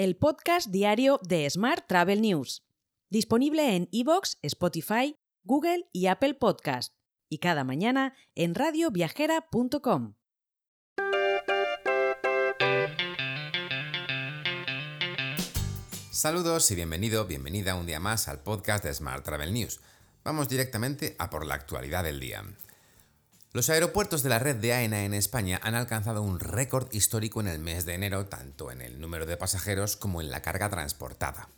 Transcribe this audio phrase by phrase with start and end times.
[0.00, 2.62] el podcast diario de Smart Travel News,
[3.10, 6.94] disponible en iVoox, Spotify, Google y Apple Podcast,
[7.28, 10.14] y cada mañana en radioviajera.com.
[16.10, 19.82] Saludos y bienvenido, bienvenida un día más al podcast de Smart Travel News.
[20.24, 22.42] Vamos directamente a por la actualidad del día.
[23.52, 27.48] Los aeropuertos de la red de AENA en España han alcanzado un récord histórico en
[27.48, 31.48] el mes de enero, tanto en el número de pasajeros como en la carga transportada.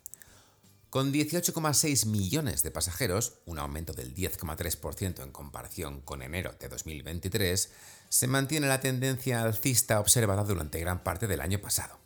[0.88, 7.70] Con 18,6 millones de pasajeros, un aumento del 10,3% en comparación con enero de 2023,
[8.08, 11.98] se mantiene la tendencia alcista observada durante gran parte del año pasado.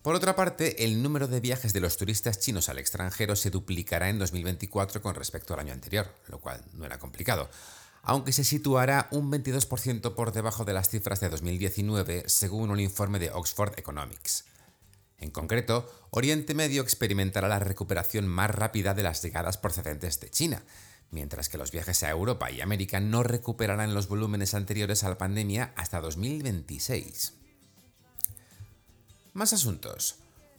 [0.00, 4.08] Por otra parte, el número de viajes de los turistas chinos al extranjero se duplicará
[4.08, 7.50] en 2024 con respecto al año anterior, lo cual no era complicado
[8.02, 13.18] aunque se situará un 22% por debajo de las cifras de 2019 según un informe
[13.18, 14.44] de Oxford Economics.
[15.18, 20.64] En concreto, Oriente Medio experimentará la recuperación más rápida de las llegadas procedentes de China,
[21.12, 25.18] mientras que los viajes a Europa y América no recuperarán los volúmenes anteriores a la
[25.18, 27.34] pandemia hasta 2026.
[29.32, 30.16] Más asuntos.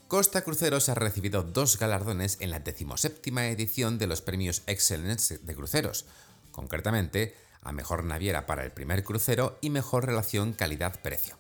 [0.08, 5.56] Costa Cruceros ha recibido dos galardones en la decimoséptima edición de los premios Excellence de
[5.56, 6.06] Cruceros,
[6.52, 11.38] concretamente a Mejor Naviera para el primer crucero y Mejor Relación Calidad-Precio.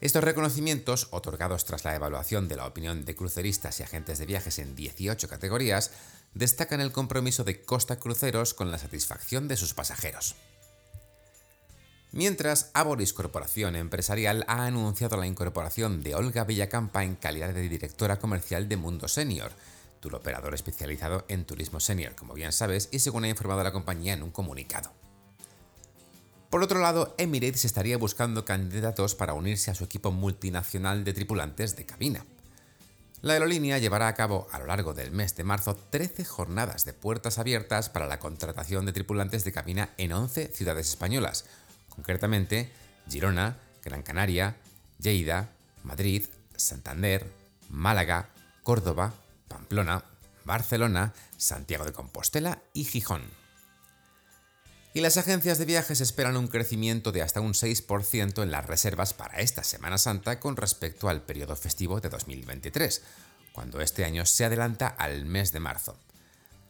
[0.00, 4.58] Estos reconocimientos, otorgados tras la evaluación de la opinión de cruceristas y agentes de viajes
[4.58, 5.90] en 18 categorías,
[6.32, 10.36] destacan el compromiso de Costa Cruceros con la satisfacción de sus pasajeros.
[12.12, 18.18] Mientras, Aboris Corporación Empresarial ha anunciado la incorporación de Olga Villacampa en calidad de directora
[18.18, 19.52] comercial de Mundo Senior,
[20.08, 24.22] operador especializado en turismo senior, como bien sabes, y según ha informado la compañía en
[24.22, 24.92] un comunicado.
[26.50, 31.76] Por otro lado, Emirates estaría buscando candidatos para unirse a su equipo multinacional de tripulantes
[31.76, 32.24] de cabina.
[33.22, 36.92] La aerolínea llevará a cabo a lo largo del mes de marzo 13 jornadas de
[36.92, 41.44] puertas abiertas para la contratación de tripulantes de cabina en 11 ciudades españolas,
[41.88, 42.72] concretamente
[43.08, 44.56] Girona, Gran Canaria,
[44.98, 45.50] Lleida,
[45.84, 46.24] Madrid,
[46.56, 47.30] Santander,
[47.68, 48.30] Málaga,
[48.62, 49.14] Córdoba,
[49.50, 50.04] Pamplona,
[50.44, 53.22] Barcelona, Santiago de Compostela y Gijón.
[54.94, 59.12] Y las agencias de viajes esperan un crecimiento de hasta un 6% en las reservas
[59.12, 63.02] para esta Semana Santa con respecto al periodo festivo de 2023,
[63.52, 65.98] cuando este año se adelanta al mes de marzo.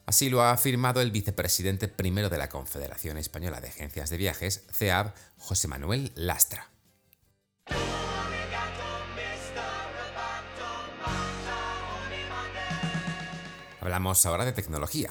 [0.07, 4.65] Así lo ha afirmado el vicepresidente primero de la Confederación Española de Agencias de Viajes,
[4.73, 6.70] CEAB, José Manuel Lastra.
[13.81, 15.11] Hablamos ahora de tecnología.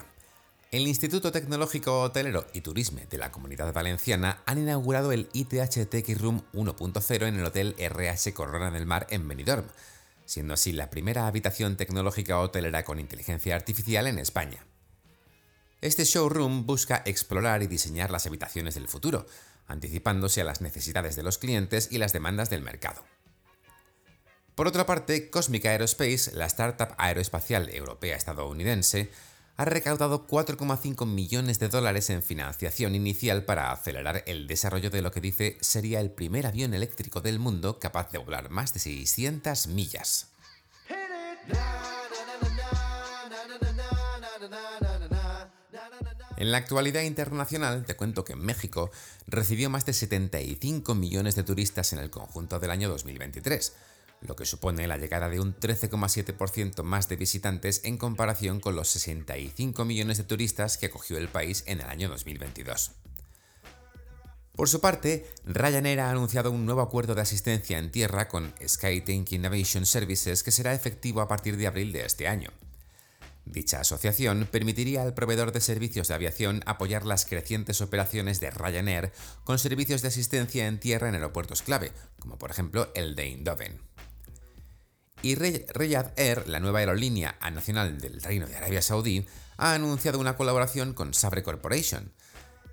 [0.71, 6.07] El Instituto Tecnológico Hotelero y Turisme de la Comunidad Valenciana han inaugurado el ITH Tech
[6.19, 9.65] Room 1.0 en el Hotel RH Corona del Mar en Benidorm,
[10.25, 14.63] siendo así la primera habitación tecnológica hotelera con inteligencia artificial en España.
[15.81, 19.25] Este showroom busca explorar y diseñar las habitaciones del futuro,
[19.65, 23.03] anticipándose a las necesidades de los clientes y las demandas del mercado.
[24.59, 29.09] Por otra parte, Cosmic Aerospace, la startup aeroespacial europea estadounidense,
[29.55, 35.13] ha recaudado 4,5 millones de dólares en financiación inicial para acelerar el desarrollo de lo
[35.13, 39.67] que dice sería el primer avión eléctrico del mundo capaz de volar más de 600
[39.67, 40.27] millas.
[46.35, 48.91] En la actualidad internacional, te cuento que México
[49.25, 53.73] recibió más de 75 millones de turistas en el conjunto del año 2023,
[54.21, 58.89] lo que supone la llegada de un 13,7% más de visitantes en comparación con los
[58.89, 62.91] 65 millones de turistas que acogió el país en el año 2022.
[64.59, 69.31] Por su parte, Ryanair ha anunciado un nuevo acuerdo de asistencia en tierra con SkyTink
[69.31, 72.49] Innovation Services que será efectivo a partir de abril de este año.
[73.45, 79.11] Dicha asociación permitiría al proveedor de servicios de aviación apoyar las crecientes operaciones de Ryanair
[79.43, 83.88] con servicios de asistencia en tierra en aeropuertos clave, como por ejemplo el de Eindhoven.
[85.21, 89.25] Y Riyadh Air, la nueva aerolínea nacional del Reino de Arabia Saudí,
[89.57, 92.13] ha anunciado una colaboración con Sabre Corporation.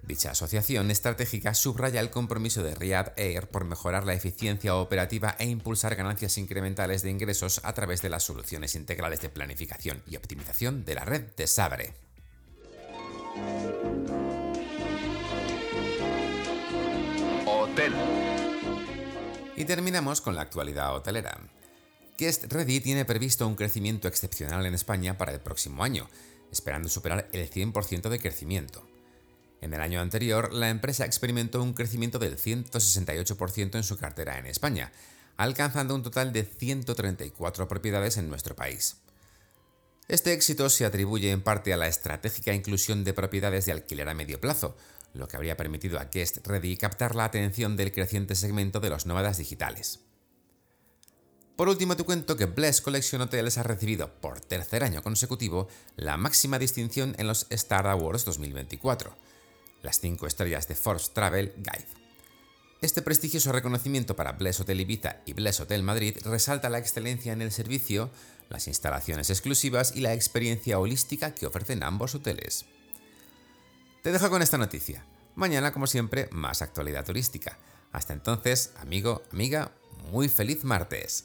[0.04, 5.46] Dicha asociación estratégica subraya el compromiso de Riyadh Air por mejorar la eficiencia operativa e
[5.46, 10.84] impulsar ganancias incrementales de ingresos a través de las soluciones integrales de planificación y optimización
[10.84, 11.94] de la red de Sabre.
[17.44, 17.92] Hotel.
[19.56, 21.40] Y terminamos con la actualidad hotelera.
[22.18, 26.08] Guest Ready tiene previsto un crecimiento excepcional en España para el próximo año,
[26.50, 28.88] esperando superar el 100% de crecimiento.
[29.60, 34.46] En el año anterior, la empresa experimentó un crecimiento del 168% en su cartera en
[34.46, 34.92] España,
[35.36, 38.96] alcanzando un total de 134 propiedades en nuestro país.
[40.08, 44.14] Este éxito se atribuye en parte a la estratégica inclusión de propiedades de alquiler a
[44.14, 44.74] medio plazo,
[45.12, 49.04] lo que habría permitido a Guest Ready captar la atención del creciente segmento de los
[49.04, 50.05] nómadas digitales.
[51.56, 56.18] Por último, te cuento que Bless Collection Hotels ha recibido por tercer año consecutivo la
[56.18, 59.16] máxima distinción en los Star Awards 2024,
[59.82, 61.86] las 5 estrellas de Forbes Travel Guide.
[62.82, 67.40] Este prestigioso reconocimiento para Bless Hotel Ibiza y Bless Hotel Madrid resalta la excelencia en
[67.40, 68.10] el servicio,
[68.50, 72.66] las instalaciones exclusivas y la experiencia holística que ofrecen ambos hoteles.
[74.02, 75.06] Te dejo con esta noticia.
[75.36, 77.58] Mañana, como siempre, más actualidad turística.
[77.92, 79.72] Hasta entonces, amigo, amiga,
[80.12, 81.24] muy feliz martes.